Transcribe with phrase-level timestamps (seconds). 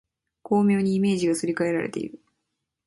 [0.41, 2.19] 巧妙にイメージがすり替えられている